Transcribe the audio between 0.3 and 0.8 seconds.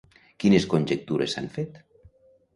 Quines